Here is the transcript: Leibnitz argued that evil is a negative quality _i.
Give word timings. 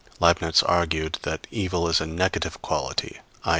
Leibnitz 0.19 0.63
argued 0.63 1.19
that 1.21 1.45
evil 1.51 1.87
is 1.87 2.01
a 2.01 2.07
negative 2.07 2.59
quality 2.63 3.19
_i. 3.45 3.49